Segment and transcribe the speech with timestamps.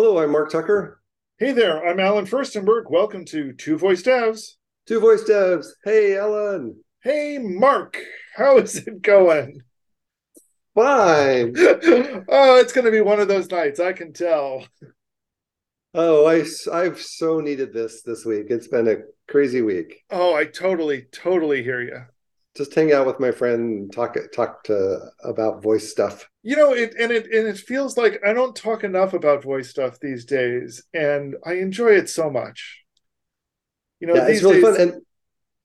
[0.00, 1.00] Hello, I'm Mark Tucker.
[1.40, 2.88] Hey there, I'm Allen Firstenberg.
[2.88, 4.52] Welcome to Two Voice Devs.
[4.86, 5.66] Two Voice Devs.
[5.82, 6.84] Hey, Allen.
[7.02, 7.98] Hey, Mark.
[8.36, 9.60] How is it going?
[10.76, 11.54] Fine.
[11.58, 13.80] oh, it's going to be one of those nights.
[13.80, 14.64] I can tell.
[15.94, 18.46] Oh, I, I've so needed this this week.
[18.50, 20.04] It's been a crazy week.
[20.10, 22.02] Oh, I totally, totally hear you.
[22.58, 26.28] Just hang out with my friend, and talk talk to about voice stuff.
[26.42, 29.70] You know, it and it and it feels like I don't talk enough about voice
[29.70, 32.82] stuff these days, and I enjoy it so much.
[34.00, 34.80] You know, yeah, these it's really days, fun.
[34.80, 35.02] And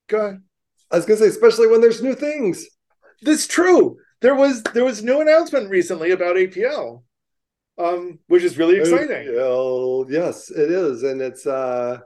[0.07, 0.41] go ahead.
[0.91, 2.63] I was gonna say, especially when there's new things.
[3.23, 3.97] That's true.
[4.21, 7.01] There was there was new announcement recently about APL,
[7.79, 9.29] um, which is really exciting.
[9.29, 11.47] APL, yes, it is, and it's.
[11.47, 12.01] uh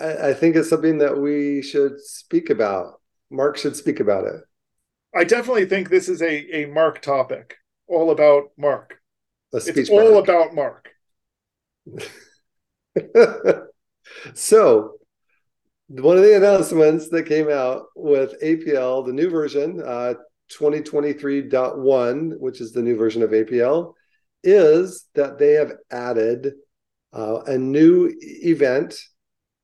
[0.00, 3.01] I, I think it's something that we should speak about.
[3.32, 4.42] Mark should speak about it.
[5.14, 7.56] I definitely think this is a a Mark topic,
[7.88, 9.00] all about Mark.
[9.52, 10.88] A speech it's all about Mark.
[14.34, 14.94] so,
[15.88, 20.14] one of the announcements that came out with APL, the new version, uh,
[20.52, 23.94] 2023.1, which is the new version of APL,
[24.44, 26.52] is that they have added
[27.12, 28.98] uh, a new event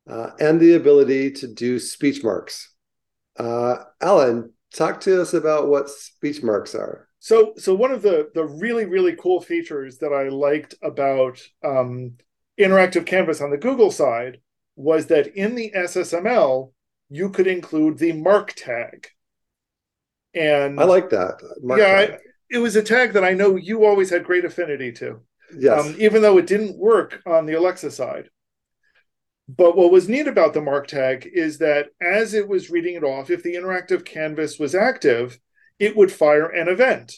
[0.09, 2.75] uh, and the ability to do speech marks.
[3.39, 7.09] Uh, Allen, talk to us about what speech marks are.
[7.21, 12.13] So, so one of the the really really cool features that I liked about um,
[12.59, 14.41] interactive canvas on the Google side
[14.77, 16.73] was that in the SSML
[17.11, 19.09] you could include the mark tag.
[20.35, 21.43] And I like that.
[21.63, 22.19] Mark yeah, I,
[22.51, 25.21] it was a tag that I know you always had great affinity to.
[25.57, 25.87] Yes.
[25.87, 28.29] Um, even though it didn't work on the Alexa side.
[29.49, 33.05] But what was neat about the mark tag is that as it was reading it
[33.05, 35.39] off, if the interactive canvas was active,
[35.79, 37.15] it would fire an event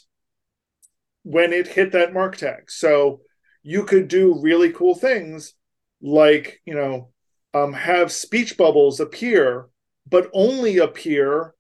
[1.25, 2.71] when it hit that mark tag.
[2.71, 3.23] So
[3.63, 5.55] you could do really cool things
[6.01, 7.11] like, you know,
[7.53, 9.67] um, have speech bubbles appear,
[10.09, 11.55] but only appear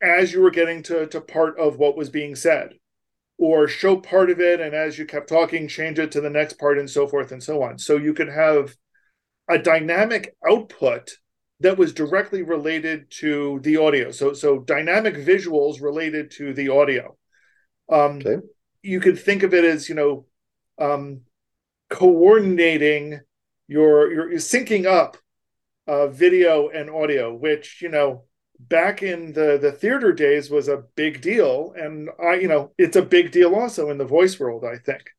[0.00, 2.74] as you were getting to, to part of what was being said,
[3.38, 6.58] or show part of it, and as you kept talking, change it to the next
[6.58, 7.78] part, and so forth and so on.
[7.78, 8.76] So you could have
[9.48, 11.18] a dynamic output
[11.60, 14.10] that was directly related to the audio.
[14.10, 17.16] So so dynamic visuals related to the audio.
[17.90, 18.36] Um, okay.
[18.82, 20.26] You could think of it as you know
[20.78, 21.22] um,
[21.88, 23.20] coordinating
[23.68, 25.16] your your syncing up
[25.86, 28.24] uh, video and audio, which you know
[28.58, 32.96] back in the the theater days was a big deal, and I you know it's
[32.96, 34.64] a big deal also in the voice world.
[34.64, 35.10] I think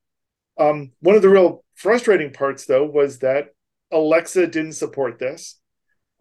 [0.60, 3.50] um, one of the real frustrating parts though was that
[3.92, 5.60] Alexa didn't support this.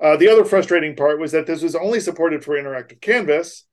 [0.03, 3.65] Uh, the other frustrating part was that this was only supported for interactive canvas,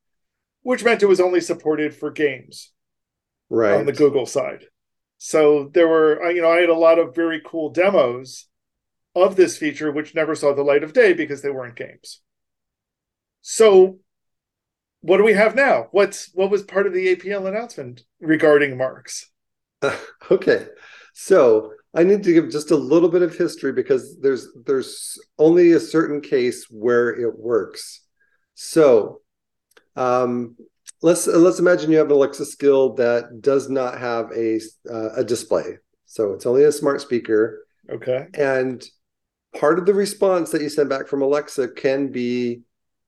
[0.61, 2.71] which meant it was only supported for games
[3.49, 3.73] right.
[3.73, 4.65] on the Google side.
[5.17, 8.47] So there were, uh, you know, I had a lot of very cool demos
[9.15, 12.21] of this feature, which never saw the light of day because they weren't games.
[13.41, 13.99] So
[15.01, 15.87] what do we have now?
[15.91, 19.29] What's what was part of the APL announcement regarding marks?
[20.31, 20.67] okay.
[21.13, 25.73] So I need to give just a little bit of history because there's there's only
[25.73, 28.01] a certain case where it works.
[28.55, 29.21] So
[29.95, 30.55] um,
[31.01, 34.59] let's let's imagine you have an Alexa skill that does not have a
[34.89, 35.77] uh, a display.
[36.05, 37.65] So it's only a smart speaker.
[37.89, 38.27] Okay.
[38.33, 38.83] And
[39.59, 42.61] part of the response that you send back from Alexa can be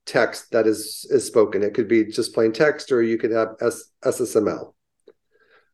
[0.05, 1.63] text that is is spoken.
[1.63, 4.74] It could be just plain text, or you could have S- SSML.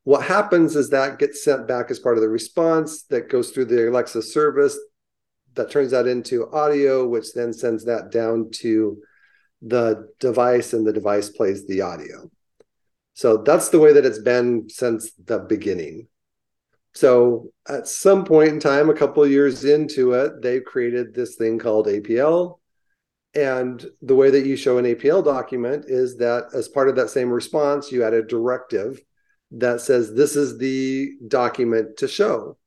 [0.04, 3.66] What happens is that gets sent back as part of the response that goes through
[3.66, 4.78] the Alexa service
[5.54, 9.02] that turns that into audio, which then sends that down to
[9.62, 12.32] the device, and the device plays the audio.
[13.14, 16.08] So that's the way that it's been since the beginning.
[16.94, 21.36] So at some point in time, a couple of years into it, they've created this
[21.36, 22.60] thing called APL.
[23.34, 27.10] And the way that you show an APL document is that as part of that
[27.10, 29.00] same response, you add a directive
[29.52, 32.58] that says this is the document to show.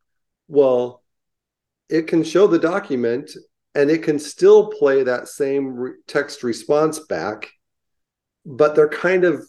[0.48, 1.02] Well,
[1.88, 3.30] it can show the document
[3.74, 7.50] and it can still play that same re- text response back,
[8.44, 9.46] but they're kind of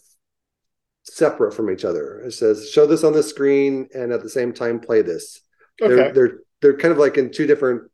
[1.04, 2.20] separate from each other.
[2.20, 5.40] It says show this on the screen and at the same time play this.
[5.80, 5.94] Okay.
[5.94, 7.90] They're they're they're kind of like in two different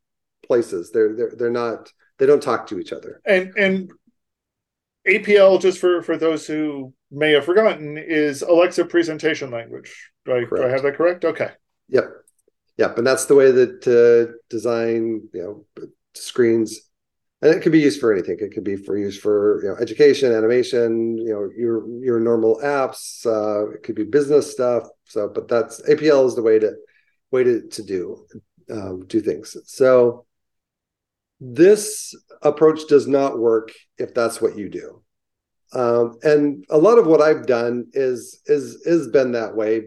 [0.47, 0.91] places.
[0.93, 3.21] They're they're they're not they don't talk to each other.
[3.25, 3.91] And and
[5.07, 10.11] APL just for for those who may have forgotten is Alexa presentation language.
[10.25, 11.25] Do I, do I have that correct?
[11.25, 11.51] Okay.
[11.89, 12.05] Yep.
[12.79, 12.99] Yep.
[12.99, 16.81] And that's the way that uh, design, you know, screens,
[17.43, 18.39] and it could be used for anything.
[18.41, 22.61] It could be for use for you know education, animation, you know, your your normal
[22.63, 23.27] apps.
[23.27, 24.85] Uh, it could be business stuff.
[25.07, 26.75] So, but that's APL is the way to
[27.31, 28.27] way to, to do
[28.71, 29.57] um, do things.
[29.67, 30.25] So
[31.41, 35.02] this approach does not work if that's what you do.
[35.75, 39.83] Um, and a lot of what I've done is is is been that way,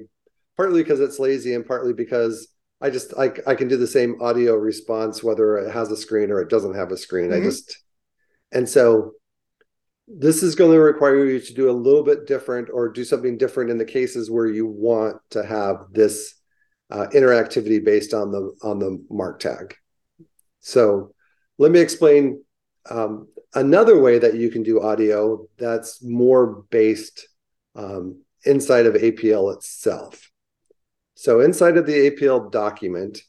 [0.58, 2.48] partly because it's lazy and partly because
[2.82, 6.32] I just I, I can do the same audio response whether it has a screen
[6.32, 7.30] or it doesn't have a screen.
[7.30, 7.44] Mm-hmm.
[7.44, 7.78] I just
[8.52, 9.14] and so
[10.08, 13.38] this is going to require you to do a little bit different or do something
[13.38, 16.36] different in the cases where you want to have this
[16.92, 19.76] uh, interactivity based on the on the mark tag.
[20.60, 21.14] So
[21.58, 22.44] let me explain
[22.90, 27.28] um, another way that you can do audio that's more based
[27.76, 30.32] um, inside of APL itself.
[31.16, 33.20] So inside of the APL document,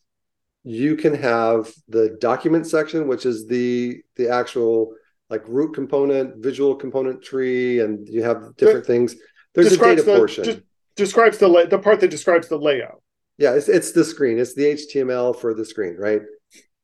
[0.64, 4.92] you can have the document section, which is the the actual
[5.30, 9.16] like root component, visual component tree, and you have different but things.
[9.54, 10.64] There's a data the, portion.
[10.96, 13.00] describes the the part that describes the layout.
[13.38, 14.38] Yeah, it's it's the screen.
[14.38, 16.22] It's the HTML for the screen, right?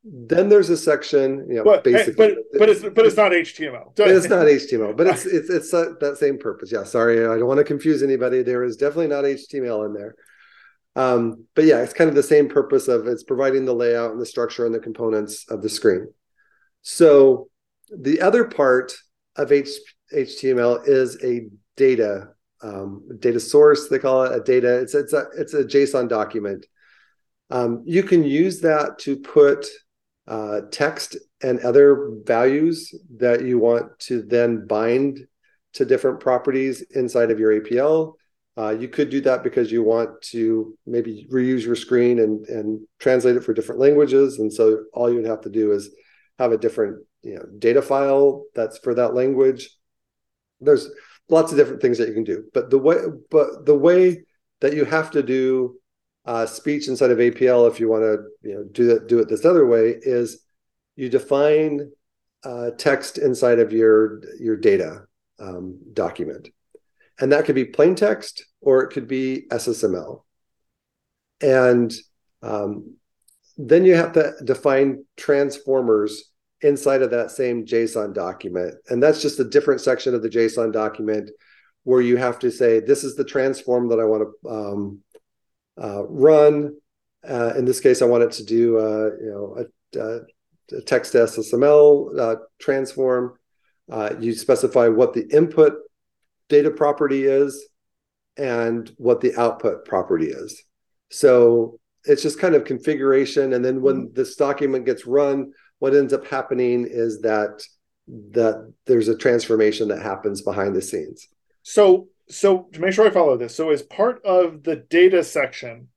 [0.04, 3.92] Then there's a section, you know, but, basically, but but it's but it's not HTML.
[3.96, 6.72] It's not HTML, but it's it's it's that, that same purpose.
[6.72, 8.42] Yeah, sorry, I don't want to confuse anybody.
[8.42, 10.16] There is definitely not HTML in there.
[10.96, 14.20] Um, but yeah, it's kind of the same purpose of it's providing the layout and
[14.20, 16.12] the structure and the components of the screen.
[16.82, 17.48] So
[17.96, 18.92] the other part
[19.36, 19.68] of H-
[20.12, 22.30] HTML is a data
[22.62, 23.88] um, data source.
[23.88, 24.80] They call it a data.
[24.80, 26.66] It's it's a it's a JSON document.
[27.50, 29.66] Um, you can use that to put
[30.28, 35.18] uh, text and other values that you want to then bind
[35.74, 38.14] to different properties inside of your APL.
[38.56, 42.86] Uh, you could do that because you want to maybe reuse your screen and, and
[42.98, 44.38] translate it for different languages.
[44.38, 45.90] And so all you would have to do is
[46.38, 49.70] have a different you know data file that's for that language.
[50.60, 50.90] There's
[51.28, 52.98] lots of different things that you can do, but the way
[53.30, 54.24] but the way
[54.60, 55.76] that you have to do
[56.24, 59.28] uh, speech inside of APL if you want to you know do that do it
[59.28, 60.42] this other way is
[60.96, 61.90] you define
[62.44, 65.04] uh, text inside of your your data
[65.40, 66.48] um, document,
[67.20, 70.22] and that could be plain text or it could be SSML,
[71.40, 71.92] and
[72.42, 72.96] um,
[73.56, 76.30] then you have to define transformers
[76.60, 80.72] inside of that same JSON document, and that's just a different section of the JSON
[80.72, 81.30] document
[81.84, 85.00] where you have to say this is the transform that I want to um,
[85.80, 86.76] uh, run.
[87.28, 89.66] Uh, in this case, I want it to do uh, you know
[90.00, 93.38] a, a text to SSML uh, transform.
[93.90, 95.74] Uh, you specify what the input
[96.48, 97.68] data property is
[98.36, 100.62] and what the output property is.
[101.10, 103.52] So it's just kind of configuration.
[103.52, 104.14] And then when mm-hmm.
[104.14, 107.62] this document gets run, what ends up happening is that
[108.32, 111.28] that there's a transformation that happens behind the scenes.
[111.62, 115.88] So so to make sure I follow this, so as part of the data section,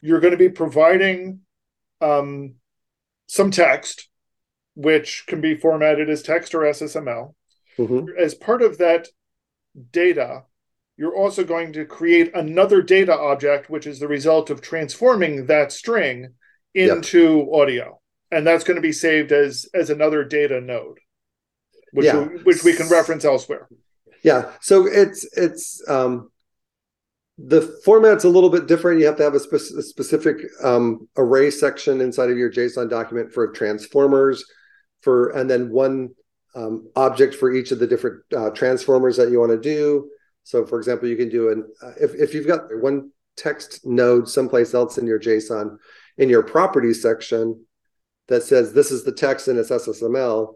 [0.00, 1.40] you're going to be providing
[2.00, 2.54] um,
[3.26, 4.08] some text,
[4.74, 7.34] which can be formatted as text or SSML.
[7.78, 8.06] Mm-hmm.
[8.18, 9.08] As part of that
[9.90, 10.44] data,
[10.96, 15.72] you're also going to create another data object, which is the result of transforming that
[15.72, 16.34] string
[16.72, 17.48] into yep.
[17.52, 18.00] audio,
[18.30, 20.98] and that's going to be saved as as another data node,
[21.92, 22.20] which yeah.
[22.20, 23.68] we, which we can reference elsewhere
[24.24, 26.28] yeah so it's it's um
[27.38, 29.00] the format's a little bit different.
[29.00, 32.88] You have to have a, spe- a specific um, array section inside of your json
[32.88, 34.44] document for transformers
[35.02, 36.10] for and then one
[36.54, 40.08] um, object for each of the different uh, transformers that you want to do.
[40.44, 44.28] So for example you can do an uh, if, if you've got one text node
[44.28, 45.76] someplace else in your json
[46.18, 47.64] in your properties section
[48.28, 50.54] that says this is the text and it's ssml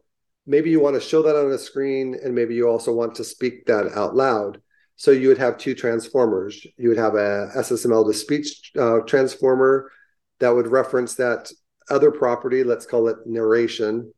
[0.49, 3.23] maybe you want to show that on a screen and maybe you also want to
[3.23, 4.61] speak that out loud.
[4.97, 6.67] So you would have two transformers.
[6.79, 9.93] You would have a ssml to speech uh, transformer
[10.41, 11.53] that would reference that
[11.91, 14.13] other property let's call it narration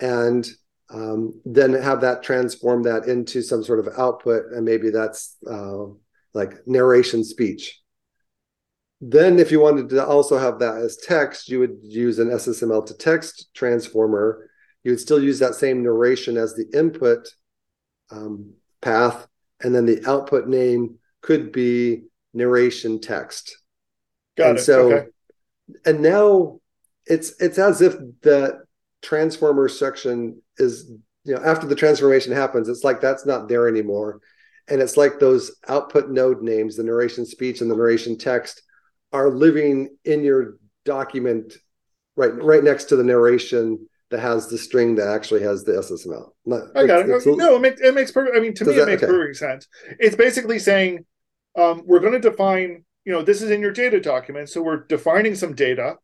[0.00, 0.48] and
[0.92, 5.84] um, then have that transform that into some sort of output and maybe that's uh,
[6.32, 7.80] like narration speech.
[9.02, 12.86] Then if you wanted to also have that as text you would use an ssml
[12.86, 14.49] to text transformer
[14.82, 17.28] you would still use that same narration as the input
[18.10, 19.26] um, path,
[19.62, 23.56] and then the output name could be narration text.
[24.36, 24.62] Got and it.
[24.62, 25.06] So, okay.
[25.84, 26.60] and now
[27.06, 28.64] it's it's as if the
[29.02, 30.90] transformer section is
[31.24, 34.20] you know after the transformation happens, it's like that's not there anymore,
[34.68, 38.62] and it's like those output node names, the narration speech and the narration text,
[39.12, 40.56] are living in your
[40.86, 41.52] document
[42.16, 46.30] right right next to the narration that has the string that actually has the SSML.
[46.46, 47.26] Not, I got it.
[47.26, 48.36] no, it makes it makes perfect.
[48.36, 49.10] I mean, to me, that, it makes okay.
[49.10, 49.68] perfect sense.
[49.98, 51.04] It's basically saying
[51.56, 54.48] um, we're going to define you know, this is in your data document.
[54.48, 55.96] So we're defining some data.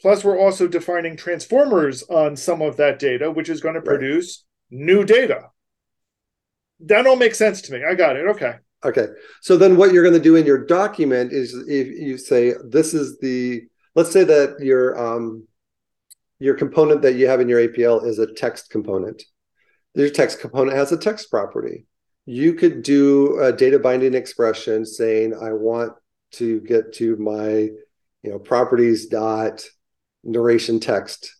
[0.00, 4.44] Plus, we're also defining transformers on some of that data, which is going to produce
[4.70, 4.80] right.
[4.80, 5.50] new data.
[6.80, 7.84] That all makes sense to me.
[7.84, 8.26] I got it.
[8.26, 8.54] Okay.
[8.84, 9.06] Okay.
[9.42, 12.94] So then what you're going to do in your document is if you say this
[12.94, 13.62] is the
[13.94, 15.46] let's say that your um
[16.40, 19.22] your component that you have in your APL is a text component.
[19.94, 21.86] Your text component has a text property.
[22.26, 25.92] You could do a data binding expression saying I want
[26.32, 27.68] to get to my
[28.22, 29.64] you know properties dot
[30.22, 31.36] narration text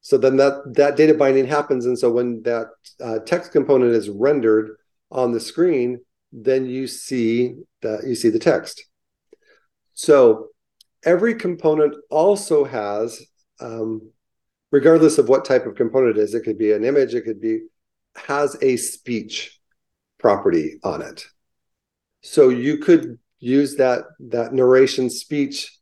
[0.00, 2.68] so then that that data binding happens and so when that
[3.00, 4.76] uh, text component is rendered
[5.10, 6.00] on the screen
[6.32, 8.84] then you see that you see the text
[9.94, 10.48] so
[11.04, 13.22] every component also has
[13.60, 14.10] um,
[14.72, 17.40] regardless of what type of component it is it could be an image it could
[17.40, 17.60] be
[18.16, 19.60] has a speech
[20.18, 21.26] property on it.
[22.22, 25.76] So you could use that that narration speech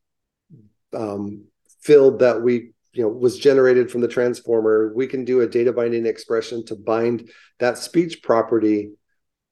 [0.94, 1.44] um,
[1.82, 4.92] field that we you know was generated from the transformer.
[4.94, 8.92] We can do a data binding expression to bind that speech property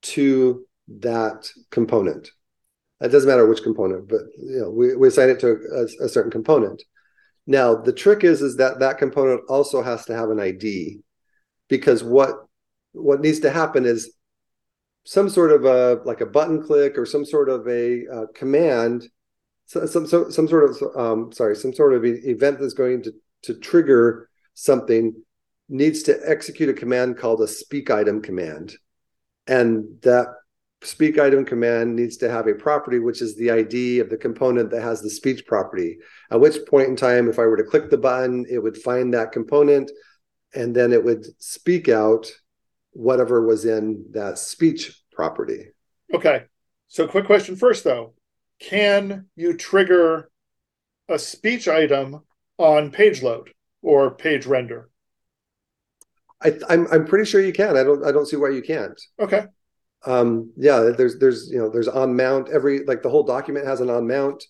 [0.00, 0.66] to
[1.00, 2.30] that component.
[3.00, 6.08] It doesn't matter which component but you know we, we assign it to a, a
[6.08, 6.82] certain component
[7.48, 11.00] now the trick is is that that component also has to have an id
[11.68, 12.46] because what
[12.92, 14.14] what needs to happen is
[15.04, 19.08] some sort of a like a button click or some sort of a uh, command
[19.66, 23.12] so, some some sort of um, sorry some sort of event that's going to
[23.42, 25.14] to trigger something
[25.68, 28.74] needs to execute a command called a speak item command.
[29.46, 30.28] And that
[30.82, 34.70] speak item command needs to have a property which is the id of the component
[34.70, 35.98] that has the speech property
[36.30, 39.12] at which point in time if i were to click the button it would find
[39.12, 39.90] that component
[40.54, 42.30] and then it would speak out
[42.92, 45.68] whatever was in that speech property.
[46.12, 46.44] Okay.
[46.88, 48.14] So, quick question first, though.
[48.60, 50.30] Can you trigger
[51.08, 52.22] a speech item
[52.56, 53.50] on page load
[53.82, 54.90] or page render?
[56.42, 57.76] I, am I'm, I'm pretty sure you can.
[57.76, 59.00] I don't I don't see why you can't.
[59.20, 59.44] Okay.
[60.06, 63.80] Um, yeah, there's there's you know there's on mount every like the whole document has
[63.80, 64.44] an on mount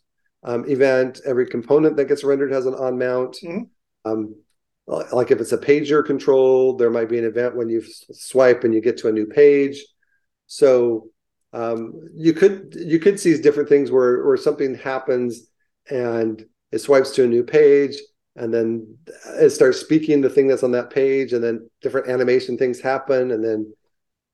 [0.45, 1.21] um, event.
[1.25, 3.37] Every component that gets rendered has an on mount.
[3.43, 4.11] Mm-hmm.
[4.11, 4.35] Um,
[4.87, 8.73] like if it's a pager control, there might be an event when you swipe and
[8.73, 9.85] you get to a new page.
[10.47, 11.11] So
[11.53, 15.49] um, you could you could see different things where where something happens
[15.91, 17.97] and it swipes to a new page
[18.37, 18.97] and then
[19.41, 23.31] it starts speaking the thing that's on that page and then different animation things happen
[23.31, 23.73] and then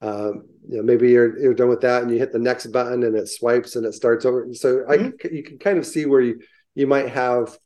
[0.05, 3.03] um, you know maybe you're you're done with that and you hit the next button
[3.05, 5.11] and it swipes and it starts over so mm-hmm.
[5.25, 6.41] I you can kind of see where you
[6.75, 7.57] you might have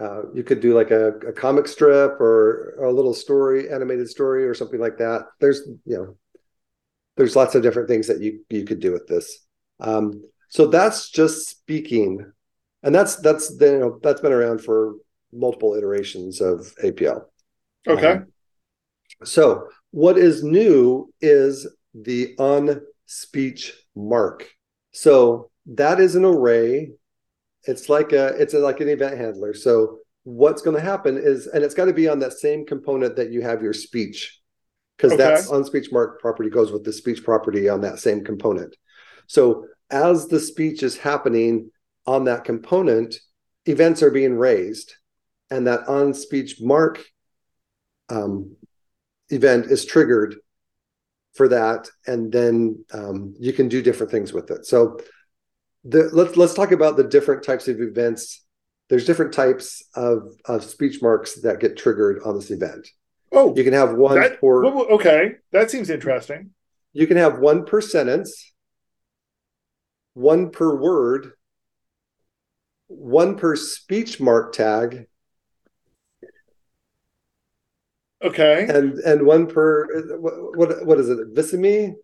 [0.00, 4.08] uh, you could do like a, a comic strip or, or, a little story, animated
[4.08, 5.26] story, or something like that.
[5.40, 6.16] There's you know,
[7.16, 9.46] there's lots of different things that you you could do with this.
[9.80, 12.30] Um, so that's just speaking,
[12.82, 14.94] and that's that's the, you know that's been around for
[15.32, 17.24] multiple iterations of APL.
[17.86, 18.12] Okay.
[18.12, 18.26] Um,
[19.24, 24.48] so what is new is the on speech mark.
[24.92, 26.90] So that is an array
[27.68, 29.52] it's like a it's like an event handler.
[29.52, 33.16] So what's going to happen is, and it's got to be on that same component
[33.16, 34.40] that you have your speech,
[34.96, 35.22] because okay.
[35.22, 38.74] that's on speech mark property goes with the speech property on that same component.
[39.26, 41.70] So as the speech is happening
[42.06, 43.16] on that component,
[43.66, 44.94] events are being raised,
[45.50, 47.04] and that on speech mark
[48.08, 48.56] um,
[49.30, 50.36] event is triggered
[51.34, 54.66] for that, and then um, you can do different things with it.
[54.66, 54.98] So
[55.84, 58.44] the, let's let's talk about the different types of events.
[58.88, 62.88] There's different types of, of speech marks that get triggered on this event.
[63.30, 64.64] Oh, you can have one that, per.
[64.64, 66.50] Okay, that seems interesting.
[66.94, 68.54] You can have one per sentence,
[70.14, 71.32] one per word,
[72.86, 75.06] one per speech mark tag.
[78.22, 78.66] Okay.
[78.68, 81.34] And and one per what what is it?
[81.34, 81.94] Viseme?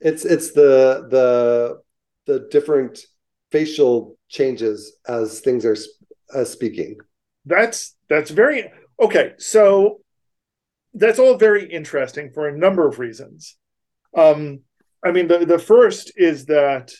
[0.00, 1.80] It's it's the the
[2.26, 3.00] the different
[3.50, 5.76] facial changes as things are
[6.34, 6.98] uh, speaking.
[7.44, 9.32] That's that's very okay.
[9.38, 10.00] So
[10.94, 13.56] that's all very interesting for a number of reasons.
[14.16, 14.60] Um,
[15.04, 16.92] I mean, the the first is that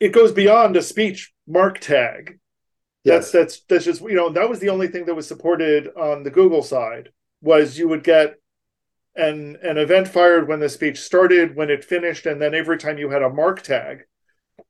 [0.00, 2.38] it goes beyond a speech mark tag.
[3.08, 3.30] Yes.
[3.30, 6.22] That's that's that's just you know that was the only thing that was supported on
[6.22, 7.10] the Google side
[7.40, 8.36] was you would get
[9.14, 12.98] an an event fired when the speech started, when it finished, and then every time
[12.98, 14.04] you had a mark tag.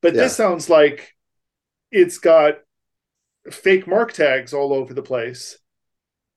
[0.01, 0.23] But yeah.
[0.23, 1.15] this sounds like
[1.91, 2.59] it's got
[3.51, 5.59] fake mark tags all over the place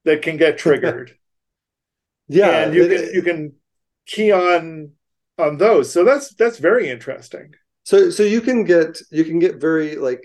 [0.05, 1.15] that can get triggered.
[2.27, 3.53] yeah, and you it, can you can
[4.05, 4.91] key on
[5.37, 5.91] on those.
[5.91, 7.53] So that's that's very interesting.
[7.83, 10.23] So so you can get you can get very like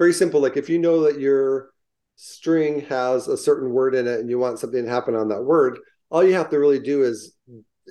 [0.00, 0.40] very simple.
[0.40, 1.72] Like if you know that your
[2.16, 5.42] string has a certain word in it and you want something to happen on that
[5.42, 5.78] word,
[6.08, 7.36] all you have to really do is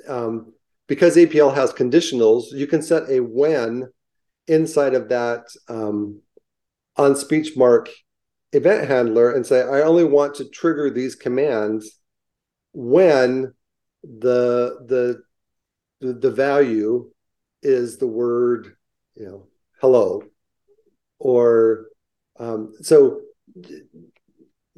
[0.08, 0.52] um,
[0.88, 3.90] because APL has conditionals, you can set a when
[4.48, 6.20] inside of that um,
[6.98, 7.90] on speech mark
[8.54, 12.00] event handler and say, I only want to trigger these commands
[12.74, 13.54] when
[14.02, 15.22] the the
[16.02, 17.12] the, the value
[17.62, 18.76] is the word
[19.16, 19.48] you know
[19.82, 20.24] hello
[21.20, 21.89] or
[22.40, 23.22] um, so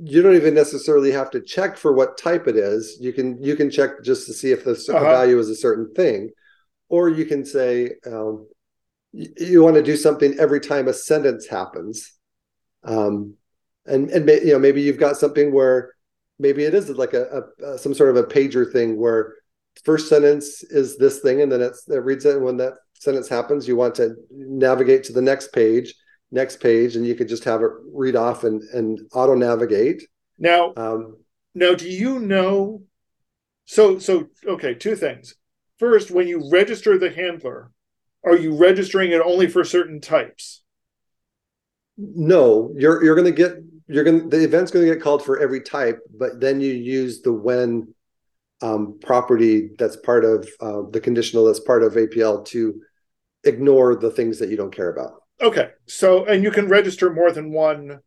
[0.04, 2.98] you don't even necessarily have to check for what type it is.
[3.00, 5.00] You can you can check just to see if the uh-huh.
[5.00, 6.32] value is a certain thing.
[6.90, 8.48] Or you can say um,
[9.12, 12.14] you, you want to do something every time a sentence happens.
[12.84, 13.36] Um,
[13.86, 15.94] and and you know maybe you've got something where
[16.40, 19.36] maybe it is like a, a, some sort of a pager thing where
[19.84, 22.36] first sentence is this thing and then it's, it reads it.
[22.36, 25.94] And when that sentence happens you want to navigate to the next page
[26.32, 30.08] next page and you could just have it read off and, and auto navigate.
[30.38, 31.18] Now um,
[31.54, 32.84] now do you know
[33.66, 35.36] so so okay two things.
[35.78, 37.72] First when you register the handler
[38.24, 40.64] are you registering it only for certain types?
[41.98, 43.58] No you're you're going to get
[43.88, 46.74] you're going to the event's going to get called for every type but then you
[46.74, 47.94] use the when
[48.62, 52.82] um, property that's part of uh, the conditional that's part of apl to
[53.44, 57.32] ignore the things that you don't care about Okay, so and you can register more
[57.32, 58.00] than one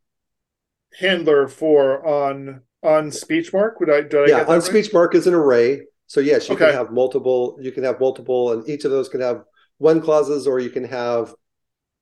[0.99, 3.79] handler for on on SpeechMark.
[3.79, 4.01] Would I?
[4.01, 4.61] Did I yeah, on right?
[4.61, 5.81] SpeechMark is an array.
[6.07, 6.67] So yes, you okay.
[6.67, 7.57] can have multiple.
[7.59, 9.43] You can have multiple, and each of those can have
[9.77, 11.33] when clauses, or you can have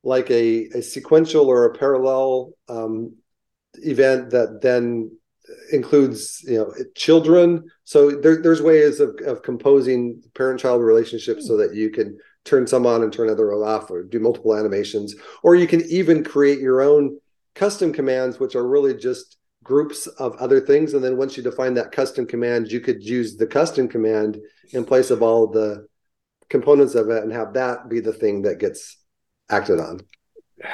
[0.04, 3.16] like a, a sequential or a parallel um,
[3.74, 5.10] event that then
[5.72, 7.64] includes you know children.
[7.84, 12.86] So there, there's ways of, of composing parent-child relationships so that you can turn some
[12.86, 15.14] on and turn other off or do multiple animations.
[15.42, 17.18] Or you can even create your own
[17.54, 20.94] custom commands which are really just groups of other things.
[20.94, 24.38] And then once you define that custom command you could use the custom command
[24.72, 25.86] in place of all the
[26.50, 28.98] components of it and have that be the thing that gets
[29.50, 30.00] acted on.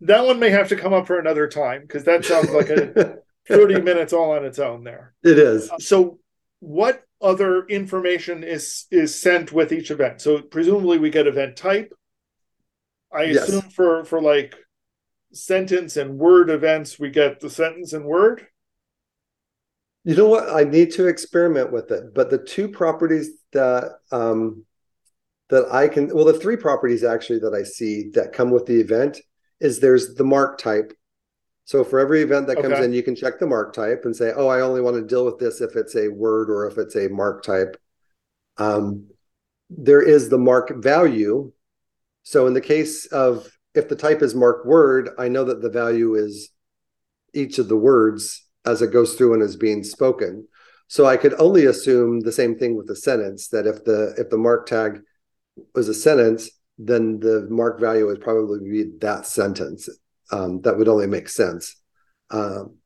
[0.00, 3.16] That one may have to come up for another time because that sounds like a
[3.48, 5.14] 30 minutes all on its own there.
[5.22, 5.70] It is.
[5.78, 6.18] So
[6.60, 10.20] what other information is is sent with each event.
[10.20, 11.92] So presumably we get event type.
[13.12, 13.48] I yes.
[13.48, 14.54] assume for for like
[15.32, 18.46] sentence and word events we get the sentence and word.
[20.04, 20.48] You know what?
[20.50, 22.14] I need to experiment with it.
[22.14, 24.64] But the two properties that um
[25.48, 28.80] that I can well the three properties actually that I see that come with the
[28.80, 29.20] event
[29.60, 30.92] is there's the mark type
[31.66, 32.84] so for every event that comes okay.
[32.84, 35.24] in, you can check the mark type and say, oh, I only want to deal
[35.24, 37.76] with this if it's a word or if it's a mark type.
[38.56, 39.08] Um,
[39.68, 41.52] there is the mark value.
[42.22, 45.68] So in the case of if the type is mark word, I know that the
[45.68, 46.50] value is
[47.34, 50.46] each of the words as it goes through and is being spoken.
[50.86, 54.30] So I could only assume the same thing with the sentence that if the if
[54.30, 55.00] the mark tag
[55.74, 56.48] was a sentence,
[56.78, 59.88] then the mark value would probably be that sentence
[60.30, 61.76] um, that would only make sense.
[62.30, 62.76] Um,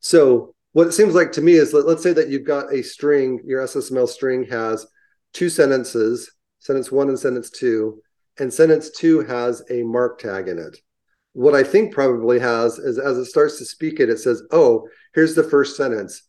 [0.00, 2.82] so what it seems like to me is let, let's say that you've got a
[2.82, 4.86] string, your SSML string has
[5.32, 8.00] two sentences, sentence one and sentence two,
[8.38, 10.78] and sentence two has a mark tag in it.
[11.32, 14.88] What I think probably has is as it starts to speak it, it says, oh,
[15.14, 16.22] here's the first sentence.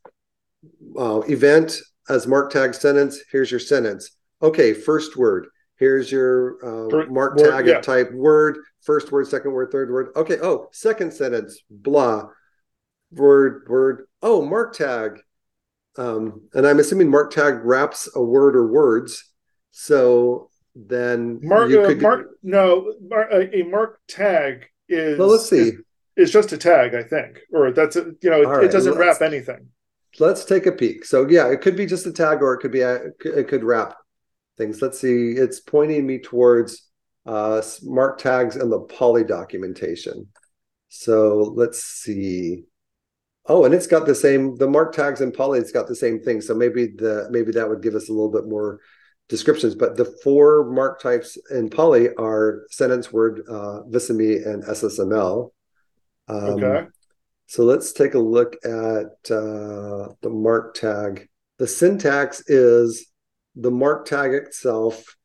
[0.98, 1.80] Uh, event
[2.10, 4.12] as mark tag sentence, here's your sentence.
[4.42, 5.48] Okay, first word.
[5.82, 7.78] Here's your uh, mark word, tag yeah.
[7.78, 10.10] of type word, first word, second word, third word.
[10.16, 10.38] Okay.
[10.40, 12.28] Oh, second sentence, blah,
[13.12, 14.06] word, word.
[14.22, 15.20] Oh, mark tag.
[15.98, 19.28] Um, and I'm assuming mark tag wraps a word or words.
[19.72, 25.50] So then mark, you uh, could mark no a, a, mark tag is well let's
[25.50, 25.74] see is,
[26.16, 28.98] is, just a tag i think or that's a, you know it, right, it doesn't
[28.98, 29.68] wrap anything
[30.20, 32.72] let's take a peek so yeah it could be just a tag or it could
[32.72, 33.96] be a, it could wrap
[34.62, 34.82] things.
[34.82, 36.88] Let's see, it's pointing me towards
[37.26, 40.28] uh, mark tags and the Polly documentation.
[40.90, 42.64] So let's see.
[43.48, 46.20] Oh, and it's got the same, the mark tags and Polly, it's got the same
[46.20, 46.42] thing.
[46.42, 48.80] So maybe the maybe that would give us a little bit more
[49.30, 49.74] descriptions.
[49.74, 55.52] But the four mark types in Polly are sentence, word, uh, viseme, and SSML.
[56.28, 56.88] Um, okay.
[57.48, 61.28] So let's take a look at uh, the mark tag.
[61.58, 63.11] The syntax is
[63.56, 65.18] the mark tag itself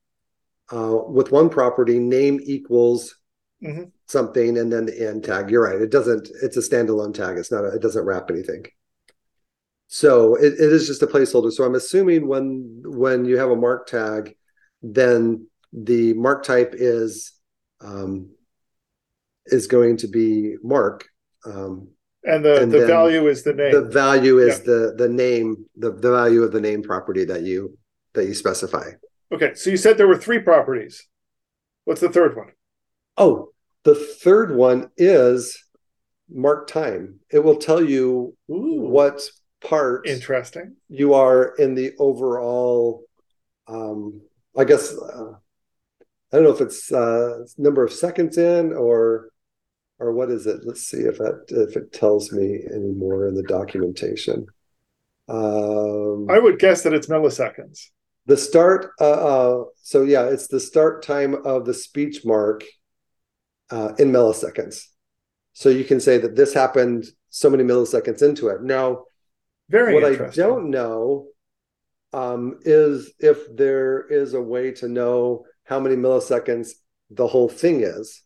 [0.72, 3.14] uh, with one property name equals
[3.62, 3.84] mm-hmm.
[4.06, 7.52] something and then the end tag you're right it doesn't it's a standalone tag it's
[7.52, 8.64] not a, it doesn't wrap anything
[9.86, 13.56] so it, it is just a placeholder so i'm assuming when when you have a
[13.56, 14.34] mark tag
[14.82, 17.32] then the mark type is
[17.80, 18.30] um,
[19.46, 21.06] is going to be mark.
[21.44, 21.88] Um,
[22.24, 23.72] and the, and the value is the name.
[23.72, 24.64] The value is yeah.
[24.64, 27.78] the the name, the, the value of the name property that you
[28.16, 28.90] that you specify.
[29.32, 31.06] Okay, so you said there were three properties.
[31.84, 32.52] What's the third one?
[33.16, 33.50] Oh,
[33.84, 35.56] the third one is
[36.28, 37.20] mark time.
[37.30, 38.80] It will tell you Ooh.
[38.80, 39.22] what
[39.60, 43.04] part interesting you are in the overall
[43.68, 44.20] um
[44.56, 45.32] i guess uh,
[46.32, 49.30] i don't know if it's uh number of seconds in or
[49.98, 53.42] or what is it let's see if that if it tells me anymore in the
[53.44, 54.46] documentation
[55.28, 57.88] um i would guess that it's milliseconds
[58.26, 62.64] the start uh, uh so yeah it's the start time of the speech mark
[63.70, 64.84] uh in milliseconds
[65.52, 69.04] so you can say that this happened so many milliseconds into it now
[69.68, 71.28] very what I don't know
[72.12, 76.70] um, is if there is a way to know how many milliseconds
[77.10, 78.22] the whole thing is.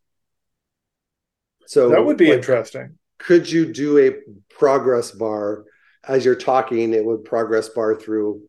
[1.66, 2.98] So that would be like, interesting.
[3.18, 4.16] Could you do a
[4.54, 5.64] progress bar
[6.06, 6.92] as you're talking?
[6.92, 8.42] It would progress bar through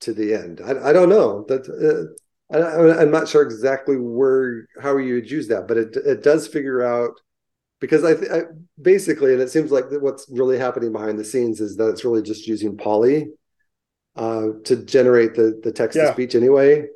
[0.00, 0.60] to the end.
[0.64, 1.68] I, I don't know that.
[1.68, 2.14] Uh,
[2.48, 6.46] I, am not sure exactly where how you would use that, but it it does
[6.46, 7.12] figure out
[7.80, 8.42] because I, th- I,
[8.80, 12.22] basically, and it seems like what's really happening behind the scenes is that it's really
[12.22, 13.28] just using Polly
[14.14, 16.86] uh, to generate the the text to speech anyway,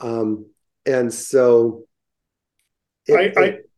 [0.00, 0.46] um,
[0.84, 1.84] and so
[3.06, 3.70] it, I, it,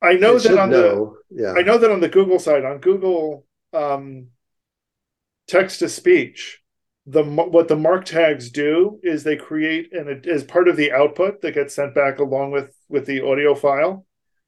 [0.00, 1.16] I I know that on know.
[1.30, 4.28] the yeah I know that on the Google side on Google um,
[5.48, 6.60] text to speech
[7.06, 11.40] the what the mark tags do is they create an as part of the output
[11.40, 14.04] that gets sent back along with with the audio file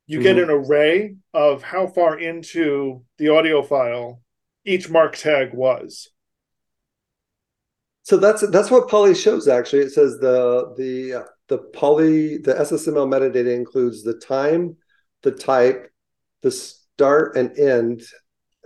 [0.09, 0.23] you mm-hmm.
[0.25, 4.23] get an array of how far into the audio file
[4.65, 6.09] each mark tag was.
[8.03, 9.49] So that's that's what Polly shows.
[9.49, 14.79] Actually, it says the the the Polly the SSML metadata includes the time,
[15.23, 15.93] the type,
[16.41, 18.03] the start and end.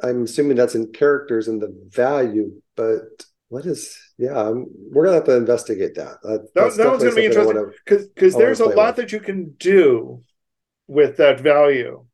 [0.00, 4.50] I'm assuming that's in characters and the value, but what is yeah
[4.90, 8.34] we're gonna have to investigate that that, that, that one's gonna be interesting because because
[8.34, 8.96] there's a lot with.
[8.96, 10.22] that you can do
[10.86, 12.04] with that value.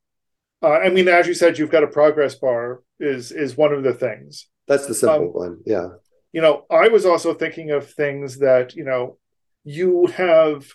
[0.60, 3.84] Uh, I mean, as you said, you've got a progress bar is is one of
[3.84, 4.48] the things.
[4.66, 5.58] That's the simple um, one.
[5.64, 5.90] Yeah.
[6.32, 9.18] You know, I was also thinking of things that you know
[9.62, 10.66] you have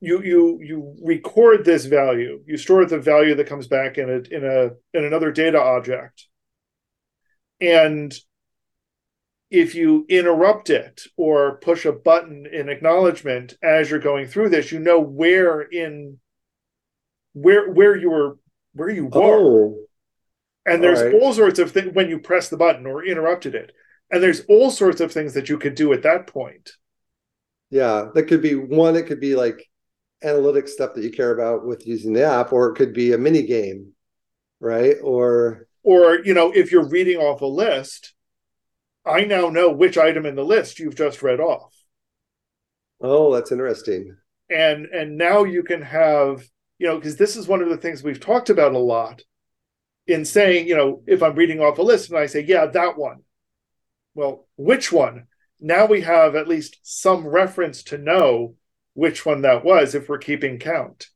[0.00, 4.34] you you you record this value you store the value that comes back in a
[4.34, 6.26] in a in another data object
[7.60, 8.14] and
[9.50, 14.72] if you interrupt it or push a button in acknowledgement as you're going through this,
[14.72, 16.18] you know where in
[17.32, 18.38] where where you were
[18.74, 19.20] where you oh.
[19.20, 19.64] were.
[19.66, 19.76] Oh.
[20.68, 21.14] And there's all, right.
[21.14, 23.70] all sorts of things when you press the button or interrupted it.
[24.10, 26.70] And there's all sorts of things that you could do at that point.
[27.70, 29.68] Yeah, that could be one, it could be like
[30.22, 33.18] analytic stuff that you care about with using the app, or it could be a
[33.18, 33.92] mini game,
[34.60, 34.96] right?
[35.02, 38.14] Or or you know, if you're reading off a list,
[39.06, 41.72] I now know which item in the list you've just read off.
[43.00, 44.16] Oh, that's interesting.
[44.50, 46.44] And and now you can have,
[46.78, 49.22] you know, because this is one of the things we've talked about a lot
[50.06, 52.96] in saying, you know, if I'm reading off a list and I say, yeah, that
[52.96, 53.22] one.
[54.14, 55.26] Well, which one?
[55.60, 58.54] Now we have at least some reference to know
[58.94, 61.08] which one that was if we're keeping count.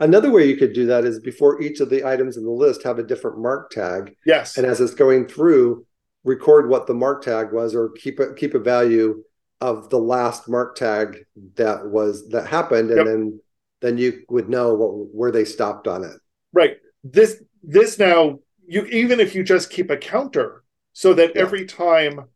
[0.00, 2.82] Another way you could do that is before each of the items in the list
[2.82, 4.16] have a different mark tag.
[4.26, 4.58] Yes.
[4.58, 5.86] And as it's going through,
[6.24, 9.22] record what the mark tag was or keep a keep a value
[9.60, 12.90] of the last mark tag that was that happened.
[12.90, 13.06] And yep.
[13.06, 13.40] then
[13.80, 16.16] then you would know what where they stopped on it.
[16.52, 16.78] Right.
[17.04, 21.42] This this now you even if you just keep a counter so that yeah.
[21.42, 22.28] every time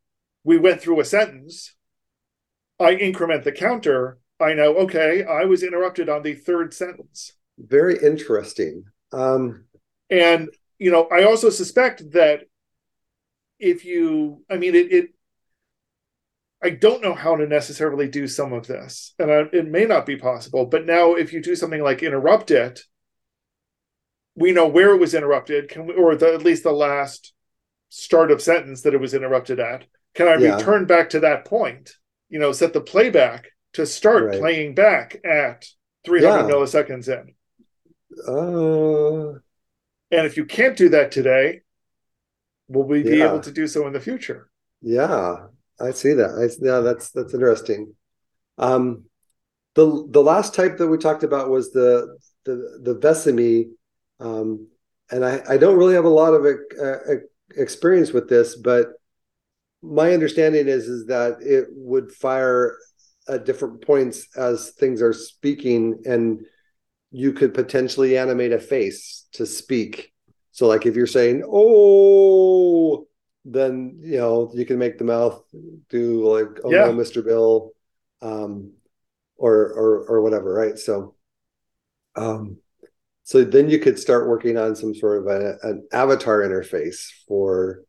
[0.44, 1.74] we went through a sentence
[2.78, 7.32] i increment the counter i know okay i was interrupted on the third sentence.
[7.58, 8.84] Very interesting.
[9.12, 9.64] Um
[10.10, 12.42] and you know i also suspect that
[13.58, 15.10] if you i mean it, it
[16.62, 20.06] I don't know how to necessarily do some of this, and I, it may not
[20.06, 20.66] be possible.
[20.66, 22.80] But now, if you do something like interrupt it,
[24.34, 25.68] we know where it was interrupted.
[25.68, 27.34] Can we, or the, at least the last
[27.88, 29.84] start of sentence that it was interrupted at?
[30.14, 30.56] Can I yeah.
[30.56, 31.92] return back to that point?
[32.30, 34.40] You know, set the playback to start right.
[34.40, 35.66] playing back at
[36.04, 36.54] 300 yeah.
[36.54, 37.34] milliseconds in.
[38.26, 39.38] Uh...
[40.08, 41.62] And if you can't do that today,
[42.68, 44.48] will we be able to do so in the future?
[44.82, 45.46] Yeah,
[45.80, 46.30] I see that.
[46.30, 47.94] I, yeah, that's that's interesting.
[48.58, 49.04] Um,
[49.74, 53.70] the the last type that we talked about was the the the Viseme,
[54.20, 54.68] um,
[55.10, 57.14] and I I don't really have a lot of uh,
[57.56, 58.88] experience with this, but
[59.82, 62.76] my understanding is is that it would fire
[63.28, 66.44] at different points as things are speaking and
[67.10, 70.12] you could potentially animate a face to speak
[70.56, 73.06] so like if you're saying oh
[73.44, 75.44] then you know you can make the mouth
[75.90, 76.86] do like oh yeah.
[76.86, 77.72] no mr bill
[78.22, 78.72] um
[79.36, 81.14] or or or whatever right so
[82.16, 82.56] um
[83.24, 87.82] so then you could start working on some sort of a, an avatar interface for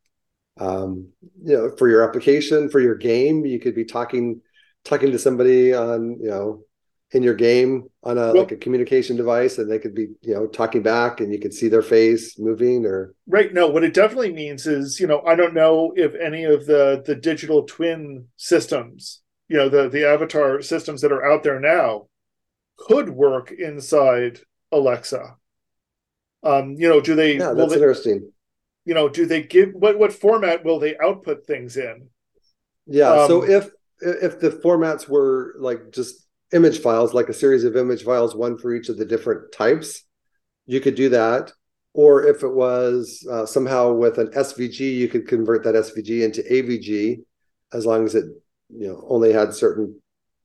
[0.60, 1.08] um
[1.42, 4.42] you know for your application for your game you could be talking
[4.84, 6.64] talking to somebody on you know
[7.12, 10.34] in your game on a well, like a communication device and they could be you
[10.34, 13.14] know talking back and you could see their face moving or?
[13.28, 16.66] Right no what it definitely means is you know i don't know if any of
[16.66, 21.60] the the digital twin systems you know the the avatar systems that are out there
[21.60, 22.08] now
[22.78, 24.40] could work inside
[24.72, 25.38] alexa.
[26.44, 28.32] Um you know do they yeah that's they, interesting.
[28.84, 32.10] you know do they give what what format will they output things in?
[32.86, 33.70] Yeah um, so if
[34.02, 38.58] if the formats were like just image files, like a series of image files, one
[38.58, 40.04] for each of the different types,
[40.66, 41.52] you could do that.
[41.94, 46.44] Or if it was uh, somehow with an SVG, you could convert that SVG into
[46.44, 47.24] AVG,
[47.74, 48.26] as long as it
[48.70, 50.00] you know only had certain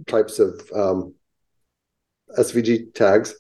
[0.06, 1.14] types of um,
[2.38, 3.34] SVG tags.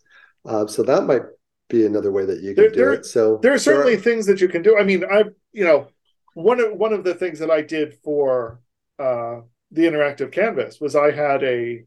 [0.44, 1.22] Uh, so that might
[1.68, 3.06] be another way that you can there, do there, it.
[3.06, 4.02] So there are certainly there are...
[4.02, 4.78] things that you can do.
[4.78, 5.88] I mean, I you know
[6.34, 8.60] one of one of the things that I did for
[8.98, 11.84] uh, the interactive canvas was I had a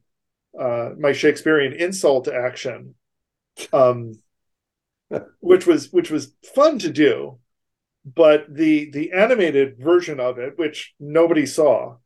[0.59, 2.95] uh, my Shakespearean insult action,
[3.73, 4.13] um,
[5.39, 7.39] which was which was fun to do,
[8.05, 11.97] but the the animated version of it, which nobody saw,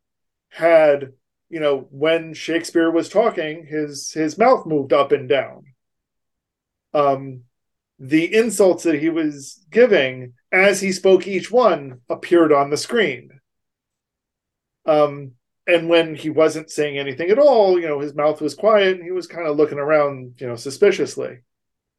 [0.49, 1.13] had
[1.49, 5.63] you know when Shakespeare was talking, his his mouth moved up and down.
[6.93, 7.41] Um,
[7.99, 13.41] the insults that he was giving as he spoke each one appeared on the screen.
[14.85, 15.33] Um,
[15.69, 19.03] and when he wasn't saying anything at all, you know, his mouth was quiet and
[19.03, 21.39] he was kind of looking around, you know, suspiciously.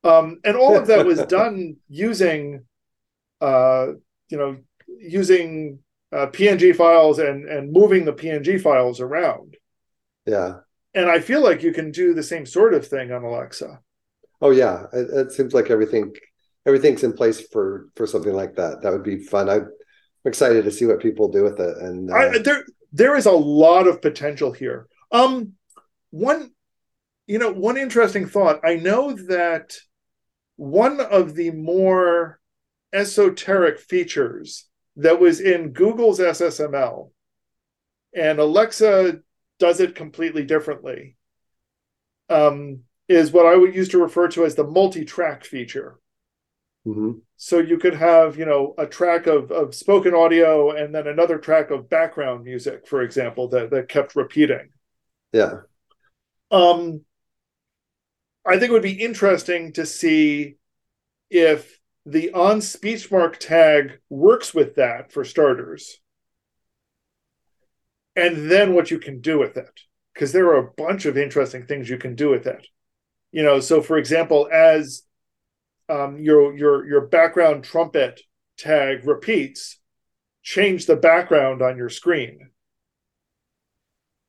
[0.03, 2.65] Um, and all of that was done using,
[3.41, 3.89] uh,
[4.29, 4.59] you know,
[4.99, 5.79] using
[6.13, 9.57] uh, PNG files and and moving the PNG files around.
[10.27, 10.61] Yeah.
[10.93, 13.81] And I feel like you can do the same sort of thing on Alexa.
[14.43, 16.15] Oh yeah, it, it seems like everything
[16.67, 18.83] everything's in place for for something like that.
[18.83, 19.49] That would be fun.
[19.49, 19.71] I, am
[20.25, 21.77] excited to see what people do with it.
[21.79, 24.87] And uh, I, there there is a lot of potential here.
[25.13, 25.55] Um,
[26.11, 26.51] one,
[27.27, 28.61] you know, one interesting thought.
[28.65, 29.77] I know that
[30.57, 32.41] one of the more
[32.93, 37.11] esoteric features that was in Google's SSML,
[38.15, 39.21] and Alexa
[39.59, 41.17] does it completely differently,
[42.29, 45.99] um, is what I would used to refer to as the multi-track feature.
[46.87, 47.13] Mm-hmm.
[47.37, 51.39] So you could have, you know, a track of, of spoken audio and then another
[51.39, 54.71] track of background music, for example, that, that kept repeating.
[55.33, 55.61] Yeah.
[56.51, 57.03] Um,
[58.47, 60.57] I think it would be interesting to see
[61.29, 66.01] if the on speech mark tag works with that for starters.
[68.17, 69.81] And then what you can do with it.
[70.15, 72.67] Because there are a bunch of interesting things you can do with it.
[73.33, 75.03] You know, so for example, as
[75.91, 78.21] um, your your your background trumpet
[78.57, 79.81] tag repeats,
[80.43, 82.51] change the background on your screen.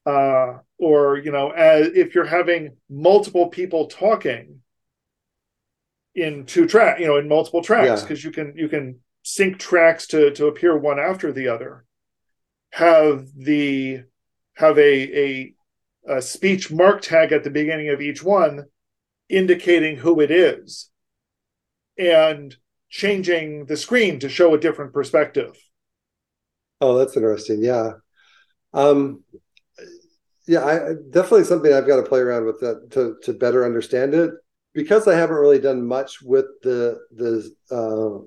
[0.05, 4.61] Uh, or you know, as if you're having multiple people talking
[6.15, 8.29] in two track, you know, in multiple tracks, because yeah.
[8.29, 11.85] you can you can sync tracks to to appear one after the other.
[12.71, 14.01] Have the
[14.55, 15.55] have a a,
[16.07, 18.65] a speech mark tag at the beginning of each one,
[19.29, 20.90] indicating who it is
[22.01, 22.55] and
[22.89, 25.55] changing the screen to show a different perspective.
[26.81, 27.63] Oh, that's interesting.
[27.63, 27.91] Yeah.
[28.73, 29.23] Um,
[30.47, 34.13] yeah, I definitely something I've got to play around with that to to better understand
[34.13, 34.31] it
[34.73, 38.25] because I haven't really done much with the the uh,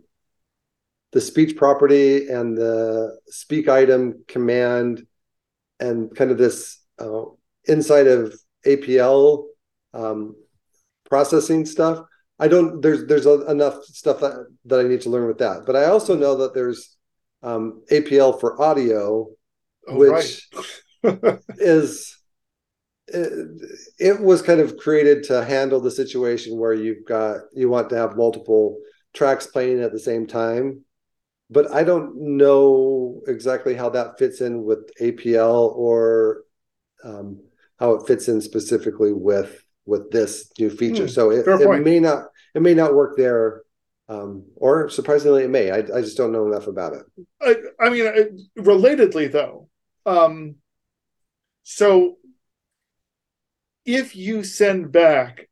[1.12, 5.06] the speech property and the speak item command
[5.80, 7.24] and kind of this uh,
[7.66, 8.34] inside of
[8.66, 9.44] APL
[9.92, 10.36] um,
[11.08, 12.04] processing stuff.
[12.38, 12.80] I don't.
[12.80, 15.64] There's there's a, enough stuff that, that I need to learn with that.
[15.66, 16.96] But I also know that there's
[17.42, 19.28] um, APL for audio,
[19.88, 20.48] oh, which
[21.04, 21.38] right.
[21.58, 22.16] is
[23.08, 23.48] it,
[23.98, 27.96] it, was kind of created to handle the situation where you've got you want to
[27.96, 28.78] have multiple
[29.12, 30.84] tracks playing at the same time.
[31.50, 36.42] But I don't know exactly how that fits in with APL or
[37.04, 37.42] um,
[37.78, 41.04] how it fits in specifically with with this new feature.
[41.04, 43.62] Hmm, so it, it may not it may not work there,
[44.08, 45.70] um, or surprisingly, it may.
[45.70, 47.26] I, I just don't know enough about it.
[47.40, 49.68] I, I mean, relatedly though,
[50.06, 50.56] um,
[51.62, 52.16] so
[53.84, 55.48] if you send back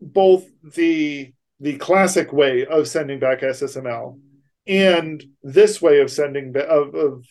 [0.00, 4.20] both the the classic way of sending back SSML
[4.66, 7.24] and this way of sending of, of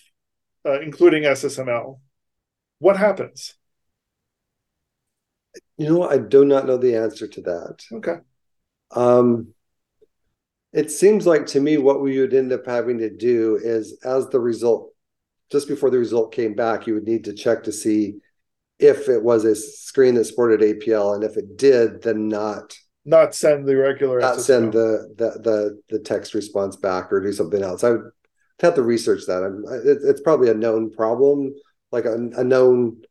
[0.65, 1.99] uh, including SSML,
[2.79, 3.53] what happens?
[5.77, 7.83] You know, I do not know the answer to that.
[7.91, 8.15] Okay.
[8.91, 9.53] Um,
[10.73, 14.27] it seems like to me what we would end up having to do is as
[14.29, 14.93] the result,
[15.51, 18.15] just before the result came back, you would need to check to see
[18.79, 23.33] if it was a screen that supported APL, and if it did, then not not
[23.33, 27.63] send the regular not send the, the the the text response back or do something
[27.63, 27.83] else.
[27.83, 28.11] I would
[28.59, 29.43] have to research that.
[29.43, 31.55] I'm, it, it's probably a known problem,
[31.91, 33.01] like a, a known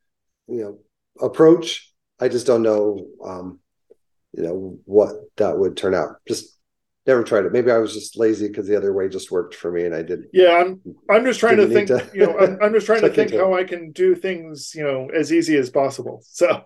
[0.47, 0.79] you know
[1.27, 1.86] approach.
[2.21, 3.61] I just don't know um,
[4.33, 6.17] you know what that would turn out.
[6.27, 6.57] Just
[7.07, 7.53] never tried it.
[7.53, 10.03] Maybe I was just lazy because the other way just worked for me, and I
[10.03, 10.29] didn't.
[10.33, 10.81] Yeah, I'm.
[11.11, 11.89] I'm just trying to think.
[11.89, 14.83] To you know, I'm, I'm, just trying to think how I can do things, you
[14.83, 16.23] know, as easy as possible.
[16.25, 16.65] So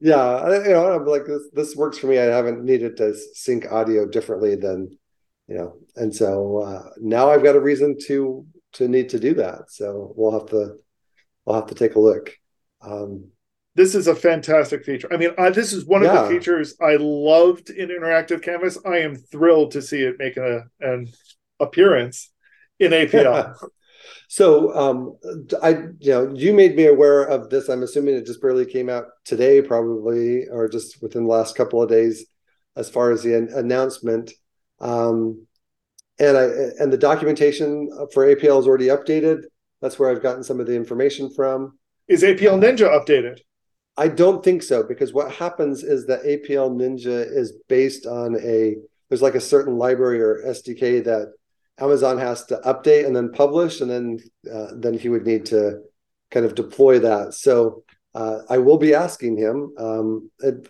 [0.00, 3.70] yeah you know i'm like this this works for me i haven't needed to sync
[3.72, 4.96] audio differently than
[5.48, 9.34] you know and so uh, now i've got a reason to to need to do
[9.34, 10.76] that so we'll have to
[11.44, 12.36] we'll have to take a look
[12.82, 13.30] um,
[13.74, 16.12] this is a fantastic feature i mean I, this is one yeah.
[16.12, 20.36] of the features i loved in interactive canvas i am thrilled to see it make
[20.36, 21.08] a, an
[21.60, 22.30] appearance
[22.78, 23.54] in apl
[24.28, 25.16] So um,
[25.62, 27.68] I, you know, you made me aware of this.
[27.68, 31.82] I'm assuming it just barely came out today, probably, or just within the last couple
[31.82, 32.26] of days,
[32.76, 34.32] as far as the an- announcement.
[34.80, 35.46] Um,
[36.18, 36.44] and I
[36.80, 39.42] and the documentation for APL is already updated.
[39.80, 41.78] That's where I've gotten some of the information from.
[42.08, 43.38] Is APL Ninja updated?
[43.96, 48.76] I don't think so because what happens is that APL Ninja is based on a
[49.08, 51.32] there's like a certain library or SDK that
[51.78, 54.18] Amazon has to update and then publish, and then
[54.52, 55.80] uh, then he would need to
[56.30, 57.34] kind of deploy that.
[57.34, 59.72] So uh, I will be asking him.
[59.78, 60.68] Um, it,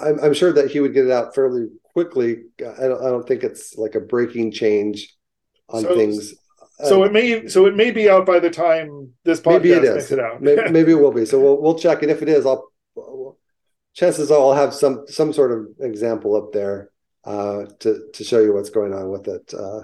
[0.00, 2.44] I'm, I'm, sure that he would get it out fairly quickly.
[2.60, 5.14] I don't, I don't think it's like a breaking change
[5.68, 6.34] on so, things.
[6.82, 9.72] So uh, it may so it may be out by the time this podcast maybe
[9.72, 9.94] it is.
[9.94, 10.42] makes it out.
[10.42, 11.24] maybe, maybe, it will be.
[11.24, 12.68] So we'll we'll check, and if it is, I'll
[13.94, 16.90] chances are I'll have some some sort of example up there
[17.24, 19.54] uh, to to show you what's going on with it.
[19.54, 19.82] Uh,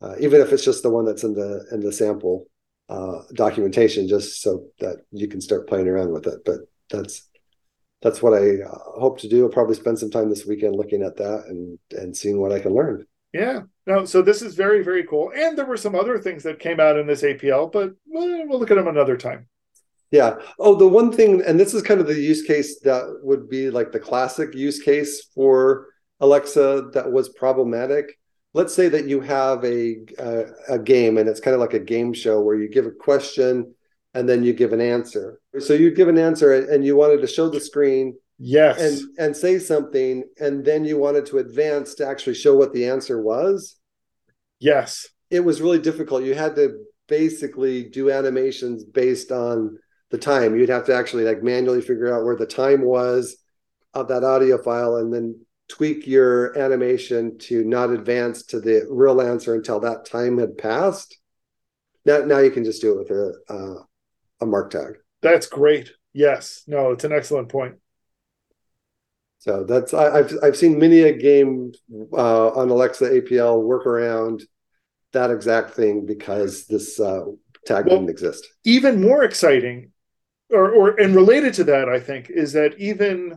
[0.00, 2.46] uh, even if it's just the one that's in the in the sample
[2.88, 6.40] uh, documentation, just so that you can start playing around with it.
[6.44, 7.28] But that's
[8.00, 9.44] that's what I uh, hope to do.
[9.44, 12.58] I'll probably spend some time this weekend looking at that and and seeing what I
[12.58, 13.06] can learn.
[13.32, 13.62] Yeah.
[13.86, 15.32] No, so this is very very cool.
[15.34, 18.60] And there were some other things that came out in this APL, but we'll, we'll
[18.60, 19.48] look at them another time.
[20.10, 20.36] Yeah.
[20.58, 23.70] Oh, the one thing, and this is kind of the use case that would be
[23.70, 25.88] like the classic use case for
[26.20, 28.18] Alexa that was problematic
[28.54, 31.78] let's say that you have a, a, a game and it's kind of like a
[31.78, 33.74] game show where you give a question
[34.14, 35.40] and then you give an answer.
[35.58, 39.36] So you give an answer and you wanted to show the screen yes and and
[39.36, 43.76] say something and then you wanted to advance to actually show what the answer was
[44.58, 49.78] yes it was really difficult you had to basically do animations based on
[50.10, 53.36] the time you'd have to actually like manually figure out where the time was
[53.94, 55.38] of that audio file and then
[55.72, 61.18] tweak your animation to not advance to the real answer until that time had passed.
[62.04, 63.82] Now, now you can just do it with a uh,
[64.42, 64.98] a mark tag.
[65.22, 65.92] That's great.
[66.12, 66.62] Yes.
[66.66, 67.76] No, it's an excellent point.
[69.42, 71.72] So that's I, have I've seen many a game
[72.12, 74.44] uh, on Alexa APL work around
[75.10, 77.24] that exact thing because this uh,
[77.66, 78.46] tag well, didn't exist.
[78.62, 79.90] Even more exciting,
[80.48, 83.36] or or and related to that, I think, is that even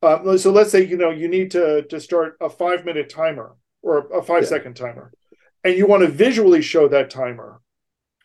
[0.00, 3.56] uh, so let's say you know you need to to start a five minute timer
[3.82, 4.48] or a five yeah.
[4.48, 5.12] second timer,
[5.64, 7.60] and you want to visually show that timer.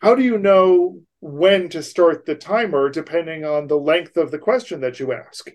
[0.00, 4.38] How do you know when to start the timer depending on the length of the
[4.38, 5.50] question that you ask?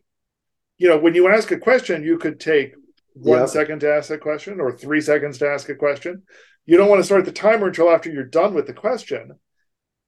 [0.77, 2.73] You know, when you ask a question, you could take
[3.13, 3.45] one yeah.
[3.45, 6.23] second to ask a question or three seconds to ask a question.
[6.65, 9.33] You don't want to start the timer until after you're done with the question.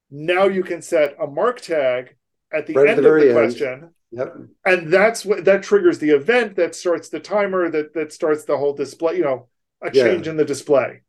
[0.09, 2.15] Now you can set a mark tag
[2.51, 3.33] at the right end at the of the end.
[3.33, 4.35] question Yep.
[4.65, 8.57] And that's what that triggers the event that starts the timer that that starts the
[8.57, 9.49] whole display, you know,
[9.81, 10.31] a change yeah.
[10.31, 11.01] in the display.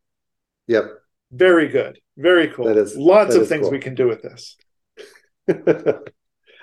[0.67, 0.91] Yep.
[1.31, 1.99] Very good.
[2.17, 2.65] Very cool.
[2.65, 3.71] That is lots that of is things cool.
[3.71, 4.57] we can do with this.
[5.47, 5.55] this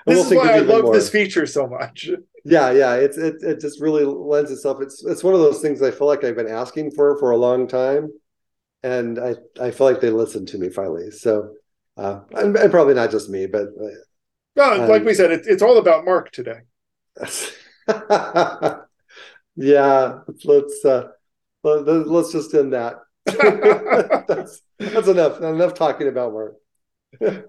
[0.07, 0.93] is why I love more.
[0.93, 2.09] this feature so much.
[2.45, 2.93] Yeah, yeah.
[2.95, 4.81] It's it it just really lends itself.
[4.81, 7.37] It's it's one of those things I feel like I've been asking for for a
[7.37, 8.11] long time.
[8.83, 11.09] And I, I feel like they listened to me finally.
[11.09, 11.55] So
[11.97, 13.87] uh, and, and probably not just me, but uh,
[14.55, 16.59] well, um, like we said, it, it's all about Mark today.
[19.55, 21.07] yeah, let's uh,
[21.63, 22.99] let's just end that.
[24.27, 25.39] that's that's enough.
[25.41, 26.55] Enough talking about Mark.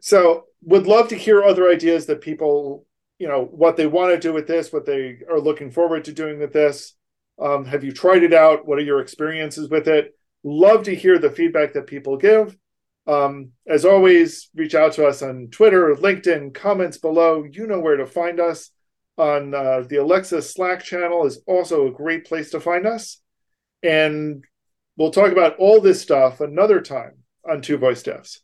[0.00, 2.84] so, would love to hear other ideas that people
[3.22, 6.12] you know what they want to do with this, what they are looking forward to
[6.12, 6.94] doing with this.
[7.40, 8.66] Um, have you tried it out?
[8.66, 10.16] What are your experiences with it?
[10.42, 12.56] Love to hear the feedback that people give.
[13.06, 17.44] Um, as always, reach out to us on Twitter, LinkedIn, comments below.
[17.44, 18.70] You know where to find us.
[19.16, 23.20] On uh, the Alexa Slack channel is also a great place to find us.
[23.84, 24.42] And
[24.96, 27.18] we'll talk about all this stuff another time
[27.48, 28.38] on Two Voice Devs.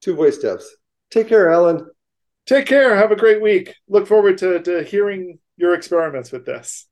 [0.00, 0.64] Two Voice Devs.
[1.08, 1.86] Take care, Allen.
[2.48, 2.96] Take care.
[2.96, 3.74] Have a great week.
[3.88, 6.88] Look forward to, to hearing your experiments with this.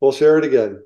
[0.00, 0.82] We'll share it again.